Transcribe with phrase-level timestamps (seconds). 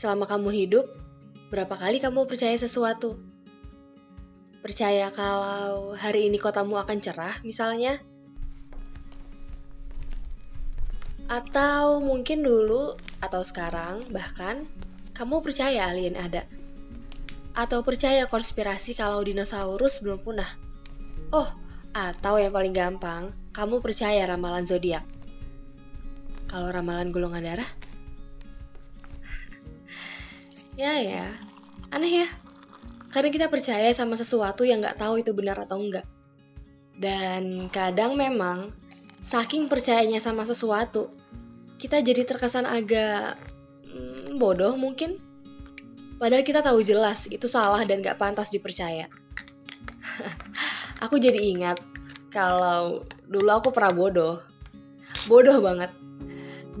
[0.00, 0.88] selama kamu hidup,
[1.52, 3.20] berapa kali kamu percaya sesuatu?
[4.64, 8.00] Percaya kalau hari ini kotamu akan cerah, misalnya?
[11.28, 14.64] Atau mungkin dulu, atau sekarang, bahkan,
[15.12, 16.48] kamu percaya alien ada?
[17.52, 20.48] Atau percaya konspirasi kalau dinosaurus belum punah?
[21.28, 21.48] Oh,
[21.92, 25.04] atau yang paling gampang, kamu percaya ramalan zodiak?
[26.48, 27.79] Kalau ramalan golongan darah?
[30.80, 31.28] Ya ya,
[31.92, 32.28] aneh ya.
[33.12, 36.08] Kadang kita percaya sama sesuatu yang nggak tahu itu benar atau enggak.
[36.96, 38.72] Dan kadang memang
[39.20, 41.12] saking percayanya sama sesuatu,
[41.76, 43.36] kita jadi terkesan agak
[43.92, 45.20] hmm, bodoh mungkin.
[46.16, 49.08] Padahal kita tahu jelas itu salah dan gak pantas dipercaya.
[51.04, 51.76] aku jadi ingat
[52.32, 54.36] kalau dulu aku pernah bodoh.
[55.28, 55.92] Bodoh banget.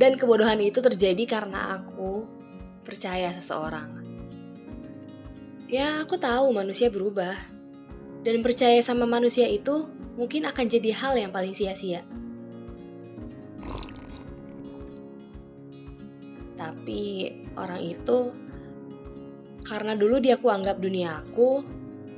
[0.00, 2.39] Dan kebodohan itu terjadi karena aku
[2.84, 4.00] percaya seseorang.
[5.70, 7.36] Ya, aku tahu manusia berubah.
[8.20, 12.04] Dan percaya sama manusia itu mungkin akan jadi hal yang paling sia-sia.
[16.58, 18.34] Tapi orang itu
[19.64, 21.64] karena dulu dia aku anggap dunia aku,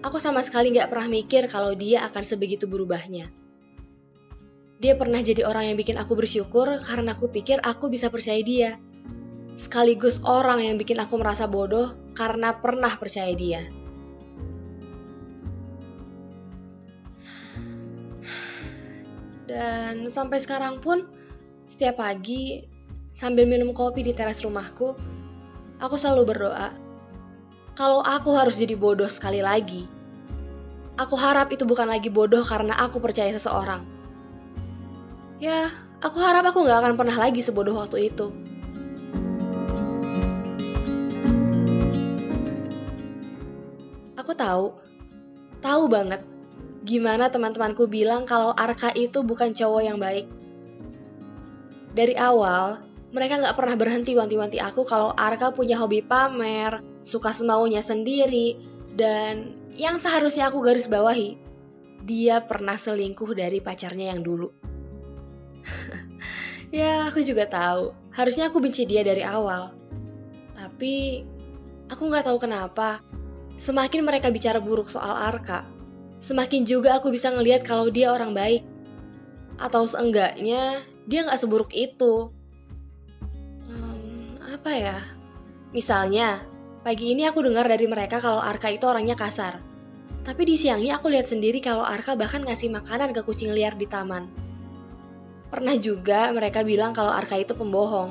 [0.02, 3.30] aku sama sekali gak pernah mikir kalau dia akan sebegitu berubahnya.
[4.82, 8.82] Dia pernah jadi orang yang bikin aku bersyukur karena aku pikir aku bisa percaya dia
[9.56, 13.62] sekaligus orang yang bikin aku merasa bodoh karena pernah percaya dia.
[19.52, 21.04] Dan sampai sekarang pun,
[21.68, 22.64] setiap pagi
[23.12, 24.96] sambil minum kopi di teras rumahku,
[25.76, 26.72] aku selalu berdoa.
[27.76, 29.84] Kalau aku harus jadi bodoh sekali lagi,
[30.96, 33.84] aku harap itu bukan lagi bodoh karena aku percaya seseorang.
[35.36, 35.68] Ya,
[36.00, 38.41] aku harap aku gak akan pernah lagi sebodoh waktu itu.
[44.42, 44.74] Tahu,
[45.62, 46.32] tahu banget
[46.82, 50.26] gimana teman-temanku bilang kalau Arka itu bukan cowok yang baik.
[51.94, 52.82] Dari awal,
[53.14, 58.58] mereka nggak pernah berhenti wanti-wanti aku kalau Arka punya hobi pamer, suka semaunya sendiri,
[58.98, 61.38] dan yang seharusnya aku garis bawahi,
[62.02, 64.50] dia pernah selingkuh dari pacarnya yang dulu.
[66.74, 67.94] ya, aku juga tahu.
[68.10, 69.70] Harusnya aku benci dia dari awal.
[70.58, 71.22] Tapi,
[71.86, 73.00] aku nggak tahu kenapa
[73.62, 75.62] Semakin mereka bicara buruk soal Arka,
[76.18, 78.66] semakin juga aku bisa ngelihat kalau dia orang baik.
[79.54, 82.34] Atau seenggaknya, dia nggak seburuk itu.
[83.70, 84.98] Hmm, apa ya?
[85.70, 86.42] Misalnya,
[86.82, 89.62] pagi ini aku dengar dari mereka kalau Arka itu orangnya kasar.
[90.26, 93.86] Tapi di siangnya aku lihat sendiri kalau Arka bahkan ngasih makanan ke kucing liar di
[93.86, 94.26] taman.
[95.54, 98.10] Pernah juga mereka bilang kalau Arka itu pembohong.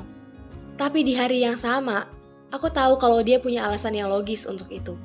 [0.80, 2.08] Tapi di hari yang sama,
[2.48, 4.96] aku tahu kalau dia punya alasan yang logis untuk itu.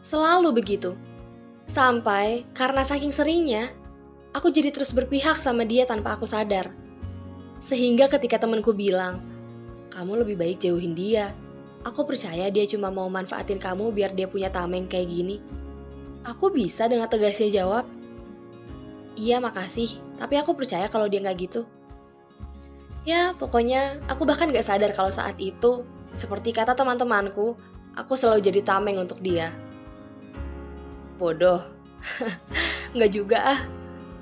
[0.00, 0.94] Selalu begitu.
[1.68, 3.68] Sampai karena saking seringnya,
[4.32, 6.72] aku jadi terus berpihak sama dia tanpa aku sadar.
[7.58, 9.20] Sehingga ketika temanku bilang,
[9.92, 11.34] kamu lebih baik jauhin dia.
[11.86, 15.38] Aku percaya dia cuma mau manfaatin kamu biar dia punya tameng kayak gini.
[16.26, 17.86] Aku bisa dengan tegasnya jawab,
[19.18, 21.66] Iya makasih, tapi aku percaya kalau dia nggak gitu.
[23.02, 25.82] Ya, pokoknya aku bahkan gak sadar kalau saat itu,
[26.14, 27.58] seperti kata teman-temanku,
[27.98, 29.50] aku selalu jadi tameng untuk dia.
[31.18, 31.60] Bodoh.
[32.94, 33.60] Nggak juga ah.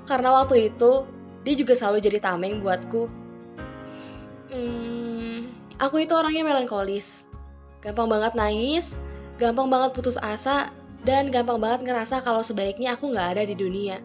[0.09, 1.05] Karena waktu itu,
[1.45, 3.07] dia juga selalu jadi tameng buatku.
[4.51, 7.29] Hmm, aku itu orangnya melankolis.
[7.79, 8.97] Gampang banget nangis,
[9.37, 10.73] gampang banget putus asa,
[11.05, 14.01] dan gampang banget ngerasa kalau sebaiknya aku nggak ada di dunia.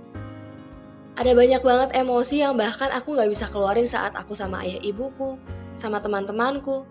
[1.16, 5.36] Ada banyak banget emosi yang bahkan aku nggak bisa keluarin saat aku sama ayah ibuku,
[5.72, 6.84] sama teman-temanku.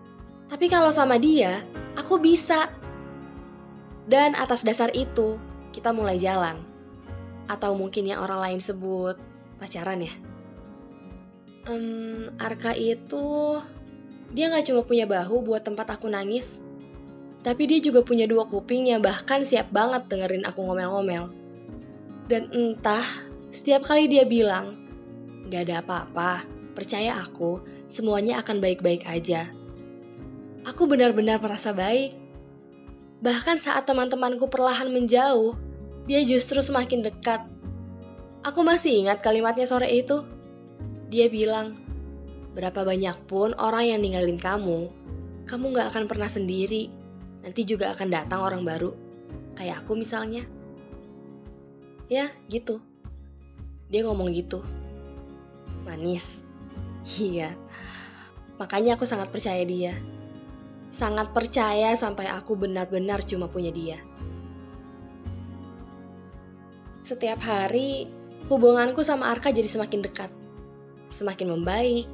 [0.46, 1.62] Tapi kalau sama dia,
[1.96, 2.70] aku bisa.
[4.06, 5.38] Dan atas dasar itu,
[5.72, 6.60] kita mulai jalan.
[7.50, 9.18] Atau mungkin yang orang lain sebut
[9.58, 10.14] pacaran ya.
[11.66, 13.58] Um, Arka itu
[14.32, 16.62] dia nggak cuma punya bahu buat tempat aku nangis,
[17.42, 21.34] tapi dia juga punya dua kuping yang bahkan siap banget dengerin aku ngomel-ngomel.
[22.30, 23.02] Dan entah,
[23.50, 24.78] setiap kali dia bilang,
[25.50, 27.60] gak ada apa-apa, percaya aku,
[27.90, 29.50] semuanya akan baik-baik aja.
[30.64, 32.14] Aku benar-benar merasa baik.
[33.22, 35.54] Bahkan saat teman-temanku perlahan menjauh,
[36.10, 37.46] dia justru semakin dekat.
[38.42, 40.26] Aku masih ingat kalimatnya sore itu.
[41.06, 41.78] Dia bilang,
[42.58, 44.90] berapa banyak pun orang yang ninggalin kamu,
[45.46, 46.90] kamu gak akan pernah sendiri.
[47.46, 48.90] Nanti juga akan datang orang baru.
[49.54, 50.42] Kayak aku misalnya.
[52.10, 52.82] Ya, gitu.
[53.86, 54.62] Dia ngomong gitu.
[55.86, 56.42] Manis.
[57.02, 57.50] Iya.
[58.62, 59.90] Makanya aku sangat percaya dia.
[60.92, 63.96] Sangat percaya sampai aku benar-benar cuma punya dia.
[67.00, 68.06] Setiap hari,
[68.52, 70.28] hubunganku sama Arka jadi semakin dekat.
[71.08, 72.06] Semakin membaik,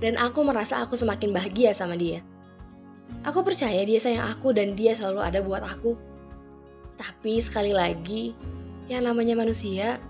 [0.00, 2.24] dan aku merasa aku semakin bahagia sama dia.
[3.22, 5.94] Aku percaya dia sayang aku dan dia selalu ada buat aku.
[6.96, 8.32] Tapi sekali lagi,
[8.88, 10.00] yang namanya manusia,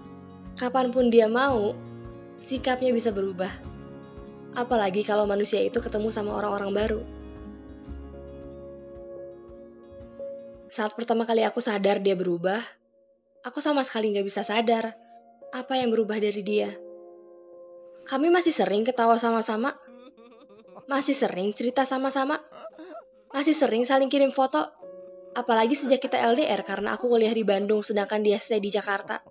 [0.55, 1.75] kapan pun dia mau,
[2.39, 3.51] sikapnya bisa berubah.
[4.55, 7.16] Apalagi kalau manusia itu ketemu sama orang-orang baru.
[10.77, 12.61] Saat pertama kali aku sadar dia berubah,
[13.49, 14.93] aku sama sekali gak bisa sadar
[15.49, 16.69] apa yang berubah dari dia.
[18.05, 19.73] Kami masih sering ketawa sama-sama,
[20.85, 22.37] masih sering cerita sama-sama,
[23.33, 24.61] masih sering saling kirim foto,
[25.33, 29.25] apalagi sejak kita LDR karena aku kuliah di Bandung sedangkan dia stay di Jakarta.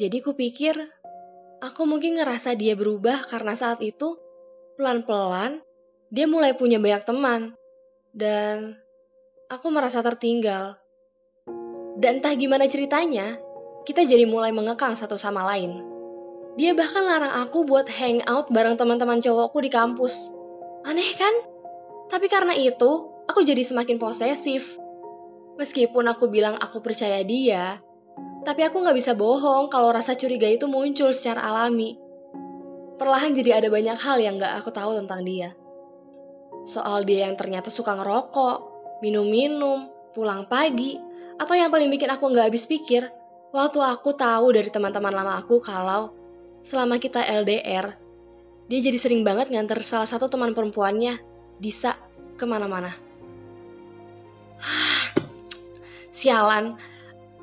[0.00, 0.72] Jadi kupikir,
[1.60, 4.16] aku mungkin ngerasa dia berubah karena saat itu
[4.80, 5.60] pelan-pelan
[6.08, 7.52] dia mulai punya banyak teman
[8.16, 8.81] dan
[9.52, 10.80] aku merasa tertinggal.
[12.00, 13.36] Dan entah gimana ceritanya,
[13.84, 15.84] kita jadi mulai mengekang satu sama lain.
[16.56, 20.32] Dia bahkan larang aku buat hangout bareng teman-teman cowokku di kampus.
[20.88, 21.34] Aneh kan?
[22.08, 24.80] Tapi karena itu, aku jadi semakin posesif.
[25.60, 27.76] Meskipun aku bilang aku percaya dia,
[28.48, 32.00] tapi aku gak bisa bohong kalau rasa curiga itu muncul secara alami
[33.02, 35.50] perlahan jadi ada banyak hal yang gak aku tahu tentang dia.
[36.62, 38.71] Soal dia yang ternyata suka ngerokok,
[39.02, 40.96] minum-minum, pulang pagi,
[41.36, 43.10] atau yang paling bikin aku gak habis pikir,
[43.50, 46.14] waktu aku tahu dari teman-teman lama aku kalau
[46.62, 47.98] selama kita LDR,
[48.70, 51.18] dia jadi sering banget nganter salah satu teman perempuannya,
[51.58, 51.98] Disa,
[52.38, 52.94] ke mana-mana.
[56.14, 56.78] Sialan,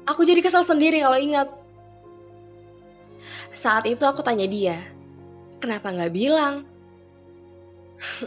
[0.07, 1.51] aku jadi kesal sendiri kalau ingat.
[3.51, 4.79] Saat itu aku tanya dia,
[5.59, 6.63] kenapa nggak bilang?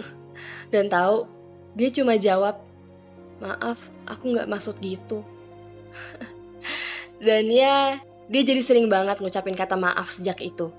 [0.73, 1.25] Dan tahu,
[1.73, 2.61] dia cuma jawab,
[3.43, 5.27] maaf, aku nggak maksud gitu.
[7.27, 7.99] Dan ya,
[8.31, 10.71] dia jadi sering banget ngucapin kata maaf sejak itu.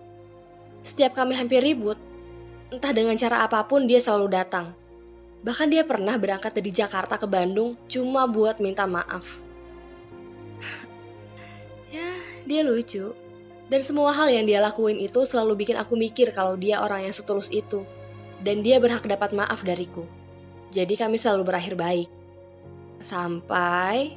[0.83, 1.95] Setiap kami hampir ribut,
[2.73, 4.73] entah dengan cara apa pun dia selalu datang.
[5.43, 9.43] Bahkan dia pernah berangkat dari Jakarta ke Bandung cuma buat minta maaf.
[11.95, 12.09] ya,
[12.47, 13.11] dia lucu.
[13.71, 17.15] Dan semua hal yang dia lakuin itu selalu bikin aku mikir kalau dia orang yang
[17.15, 17.87] setulus itu.
[18.43, 20.03] Dan dia berhak dapat maaf dariku.
[20.73, 22.22] Jadi kami selalu berakhir baik.
[23.03, 24.15] Sampai...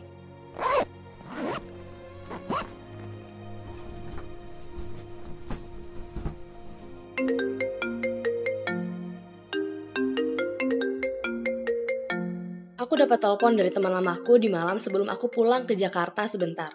[12.78, 16.70] Aku dapat telepon dari teman lamaku di malam sebelum aku pulang ke Jakarta sebentar.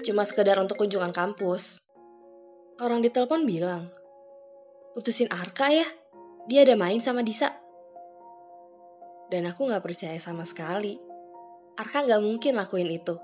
[0.00, 1.84] Cuma sekedar untuk kunjungan kampus.
[2.80, 3.92] Orang di telepon bilang,
[4.96, 5.84] putusin Arka ya,
[6.48, 7.52] dia ada main sama Disa.
[9.28, 11.07] Dan aku gak percaya sama sekali.
[11.78, 13.14] Arka gak mungkin lakuin itu.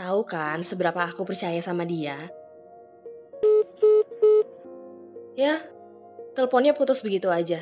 [0.00, 2.16] Tahu kan seberapa aku percaya sama dia?
[5.36, 5.60] Ya,
[6.32, 7.60] teleponnya putus begitu aja.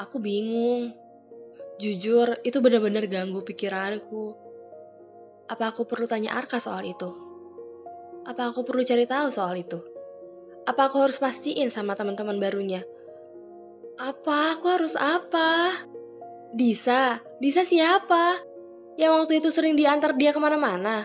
[0.00, 0.96] Aku bingung.
[1.76, 4.32] Jujur, itu benar-benar ganggu pikiranku.
[5.52, 7.12] Apa aku perlu tanya Arka soal itu?
[8.24, 9.76] Apa aku perlu cari tahu soal itu?
[10.64, 12.80] Apa aku harus pastiin sama teman-teman barunya?
[14.00, 15.72] Apa aku harus apa?
[16.48, 18.40] Disa, Disa siapa?
[18.96, 21.04] Yang waktu itu sering diantar dia ke mana-mana.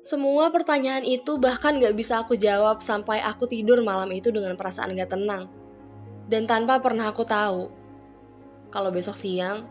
[0.00, 4.96] Semua pertanyaan itu bahkan gak bisa aku jawab sampai aku tidur malam itu dengan perasaan
[4.96, 5.44] gak tenang.
[6.24, 7.68] Dan tanpa pernah aku tahu,
[8.72, 9.68] kalau besok siang,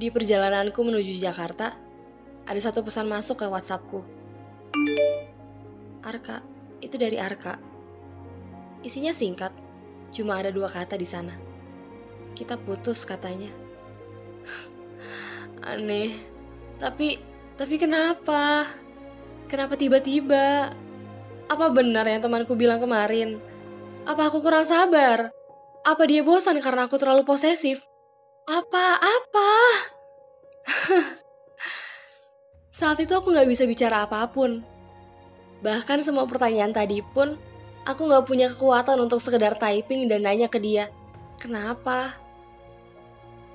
[0.00, 1.76] di perjalananku menuju Jakarta,
[2.48, 4.00] ada satu pesan masuk ke WhatsAppku.
[6.00, 6.40] Arka,
[6.80, 7.60] itu dari Arka.
[8.80, 9.52] Isinya singkat,
[10.08, 11.36] cuma ada dua kata di sana.
[12.32, 13.65] Kita putus katanya.
[15.66, 16.14] Aneh,
[16.78, 17.18] tapi
[17.56, 18.68] tapi kenapa?
[19.46, 20.70] Kenapa tiba-tiba?
[21.46, 23.38] Apa benar yang temanku bilang kemarin?
[24.04, 25.30] Apa aku kurang sabar?
[25.86, 27.86] Apa dia bosan karena aku terlalu posesif?
[28.46, 28.86] Apa?
[28.98, 29.52] Apa?
[32.78, 34.60] Saat itu aku gak bisa bicara apa pun.
[35.62, 37.38] Bahkan semua pertanyaan tadi pun,
[37.88, 40.90] aku gak punya kekuatan untuk sekedar typing dan nanya ke dia,
[41.40, 42.12] kenapa?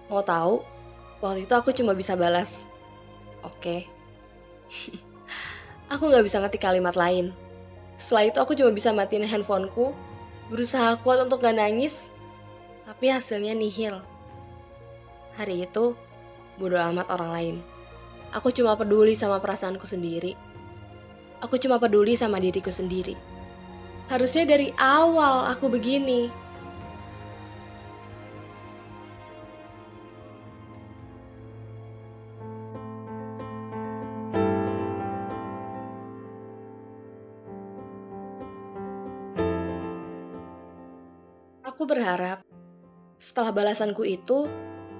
[0.10, 0.71] Mau tahu?
[1.22, 2.66] Waktu itu aku cuma bisa balas,
[3.46, 3.62] oke.
[3.62, 3.80] Okay.
[5.94, 7.30] aku gak bisa ngetik kalimat lain.
[7.94, 9.94] Setelah itu aku cuma bisa matiin handphoneku,
[10.50, 12.10] berusaha kuat untuk gak nangis,
[12.90, 14.02] tapi hasilnya nihil.
[15.38, 15.94] Hari itu,
[16.58, 17.56] bodo amat orang lain.
[18.34, 20.34] Aku cuma peduli sama perasaanku sendiri.
[21.46, 23.14] Aku cuma peduli sama diriku sendiri.
[24.10, 26.32] Harusnya dari awal aku begini.
[41.92, 42.40] Berharap
[43.22, 44.50] setelah balasanku itu,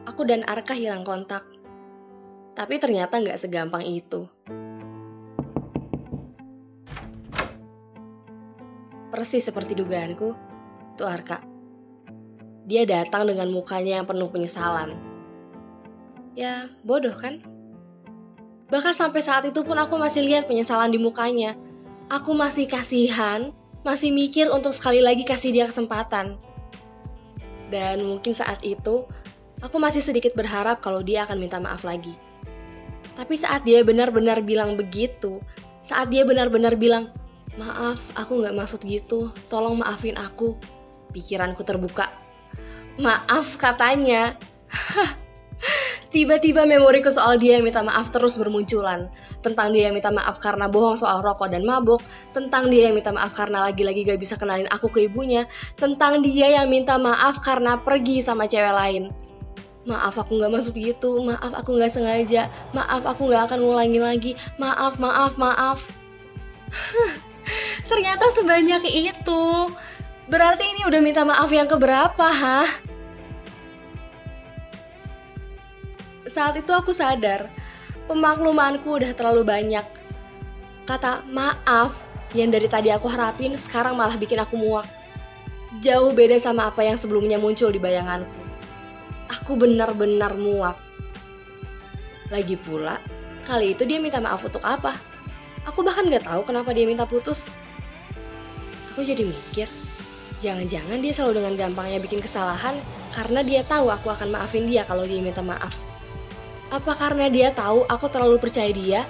[0.06, 1.42] aku dan Arka hilang kontak.
[2.54, 4.30] Tapi ternyata nggak segampang itu.
[9.10, 10.38] Persis seperti dugaanku,
[10.94, 11.42] itu Arka.
[12.70, 14.94] Dia datang dengan mukanya yang penuh penyesalan.
[16.38, 17.42] Ya, bodoh kan?
[18.70, 21.58] Bahkan sampai saat itu pun aku masih lihat penyesalan di mukanya.
[22.14, 23.50] Aku masih kasihan,
[23.82, 26.51] masih mikir untuk sekali lagi kasih dia kesempatan.
[27.72, 29.08] Dan mungkin saat itu,
[29.64, 32.14] aku masih sedikit berharap kalau dia akan minta maaf lagi.
[33.16, 35.40] Tapi saat dia benar-benar bilang begitu,
[35.80, 37.08] saat dia benar-benar bilang,
[37.56, 40.60] maaf, aku gak maksud gitu, tolong maafin aku.
[41.16, 42.12] Pikiranku terbuka.
[43.00, 44.36] Maaf katanya.
[46.12, 49.08] Tiba-tiba memoriku soal dia yang minta maaf terus bermunculan.
[49.40, 52.04] Tentang dia yang minta maaf karena bohong soal rokok dan mabuk.
[52.36, 55.48] Tentang dia yang minta maaf karena lagi-lagi gak bisa kenalin aku ke ibunya.
[55.80, 59.04] Tentang dia yang minta maaf karena pergi sama cewek lain.
[59.88, 64.36] Maaf aku gak maksud gitu, maaf aku gak sengaja, maaf aku gak akan ngulangin lagi,
[64.60, 65.88] maaf, maaf, maaf.
[67.90, 69.44] Ternyata sebanyak itu.
[70.28, 72.91] Berarti ini udah minta maaf yang keberapa, hah?
[76.32, 77.52] Saat itu aku sadar,
[78.08, 79.84] pemaklumanku udah terlalu banyak.
[80.88, 84.88] Kata maaf yang dari tadi aku harapin sekarang malah bikin aku muak.
[85.84, 88.32] Jauh beda sama apa yang sebelumnya muncul di bayanganku.
[89.28, 90.80] Aku benar-benar muak.
[92.32, 92.96] Lagi pula,
[93.44, 94.96] kali itu dia minta maaf untuk apa?
[95.68, 97.52] Aku bahkan gak tahu kenapa dia minta putus.
[98.96, 99.68] Aku jadi mikir,
[100.40, 102.80] jangan-jangan dia selalu dengan gampangnya bikin kesalahan
[103.12, 105.91] karena dia tahu aku akan maafin dia kalau dia minta maaf.
[106.72, 109.04] Apa karena dia tahu aku terlalu percaya dia,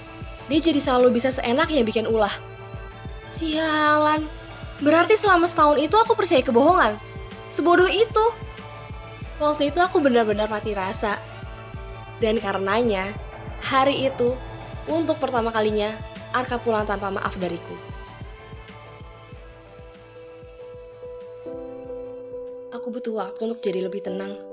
[0.50, 2.34] dia jadi selalu bisa seenaknya bikin ulah.
[3.22, 4.25] Sialan.
[4.82, 6.98] Berarti selama setahun itu aku percaya kebohongan.
[7.53, 8.25] Sebodoh itu.
[9.38, 11.22] Waktu itu aku benar-benar mati rasa.
[12.18, 13.13] Dan karenanya,
[13.62, 14.34] hari itu,
[14.89, 15.94] untuk pertama kalinya,
[16.34, 17.77] Arka pulang tanpa maaf dariku.
[22.74, 24.50] Aku butuh waktu untuk jadi lebih tenang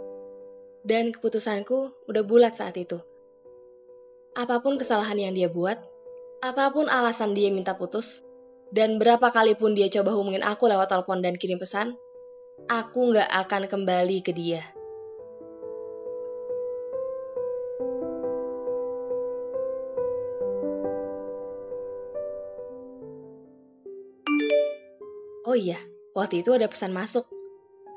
[0.88, 2.96] dan keputusanku udah bulat saat itu.
[4.32, 5.76] Apa pun kesalahan yang dia buat,
[6.40, 8.24] apa pun alasan dia minta putus,
[8.72, 11.92] dan berapa kali pun dia coba hubungin aku lewat telepon dan kirim pesan,
[12.72, 14.64] aku nggak akan kembali ke dia.
[25.44, 25.80] Oh iya,
[26.12, 27.37] waktu itu ada pesan masuk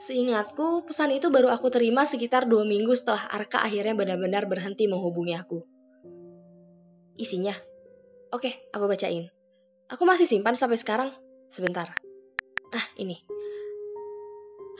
[0.01, 5.38] Seingatku, pesan itu baru aku terima sekitar dua minggu setelah Arka akhirnya benar-benar berhenti menghubungi
[5.38, 5.62] aku.
[7.22, 7.53] Isinya,
[8.34, 9.29] oke, aku bacain.
[9.93, 11.13] Aku masih simpan sampai sekarang.
[11.53, 11.93] Sebentar.
[12.74, 13.22] Ah, ini.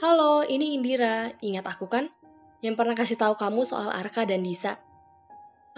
[0.02, 1.30] Halo, ini Indira.
[1.38, 2.10] Ingat aku kan?
[2.58, 4.74] Yang pernah kasih tahu kamu soal Arka dan Disa.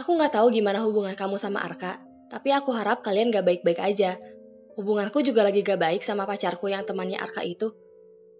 [0.01, 2.01] Aku nggak tahu gimana hubungan kamu sama Arka,
[2.33, 4.17] tapi aku harap kalian gak baik-baik aja.
[4.81, 7.84] Hubunganku juga lagi gak baik sama pacarku yang temannya Arka itu.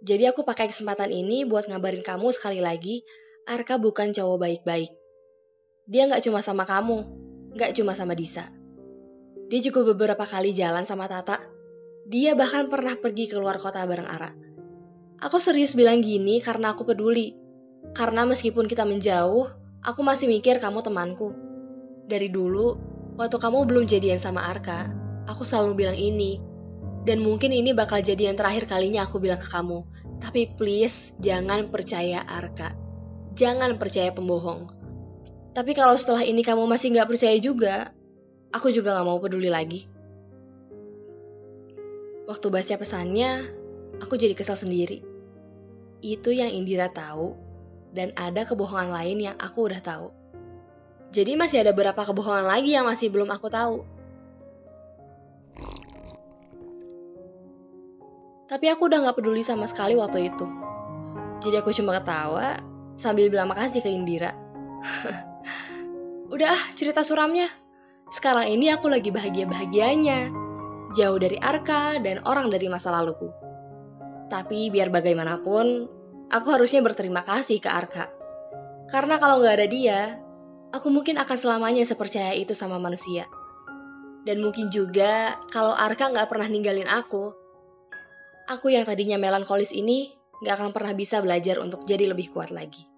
[0.05, 3.01] Jadi aku pakai kesempatan ini buat ngabarin kamu sekali lagi,
[3.49, 4.93] Arka bukan cowok baik-baik.
[5.89, 7.09] Dia nggak cuma sama kamu,
[7.57, 8.53] nggak cuma sama Disa.
[9.49, 11.41] Dia juga beberapa kali jalan sama Tata.
[12.05, 14.29] Dia bahkan pernah pergi keluar kota bareng Ara.
[15.25, 17.33] Aku serius bilang gini karena aku peduli.
[17.97, 19.49] Karena meskipun kita menjauh,
[19.81, 21.33] aku masih mikir kamu temanku.
[22.05, 22.77] Dari dulu,
[23.17, 24.93] waktu kamu belum jadian sama Arka,
[25.25, 26.37] aku selalu bilang ini,
[27.05, 29.94] dan mungkin ini bakal jadi yang terakhir kalinya aku bilang ke kamu.
[30.21, 32.75] Tapi please, jangan percaya Arka.
[33.35, 34.71] Jangan percaya pembohong.
[35.55, 37.95] Tapi kalau setelah ini kamu masih gak percaya juga,
[38.51, 39.87] aku juga gak mau peduli lagi.
[42.27, 43.31] Waktu baca pesannya,
[44.03, 45.03] aku jadi kesal sendiri.
[46.03, 47.37] Itu yang Indira tahu,
[47.95, 50.11] dan ada kebohongan lain yang aku udah tahu.
[51.15, 53.87] Jadi masih ada beberapa kebohongan lagi yang masih belum aku tahu.
[58.55, 60.47] Tapi aku udah gak peduli sama sekali waktu itu.
[61.43, 62.55] Jadi aku cuma ketawa
[62.95, 64.31] sambil bilang makasih ke Indira.
[66.35, 67.51] udah ah cerita suramnya.
[68.15, 70.31] Sekarang ini aku lagi bahagia-bahagianya.
[70.95, 73.27] Jauh dari Arka dan orang dari masa laluku.
[74.31, 75.67] Tapi biar bagaimanapun,
[76.31, 78.07] aku harusnya berterima kasih ke Arka.
[78.87, 80.23] Karena kalau gak ada dia,
[80.71, 83.27] aku mungkin akan selamanya sepercaya itu sama manusia.
[84.23, 87.44] Dan mungkin juga kalau Arka gak pernah ninggalin aku,
[88.49, 90.13] aku yang tadinya melankolis ini
[90.45, 92.94] gak akan pernah bisa belajar untuk jadi lebih kuat lagi.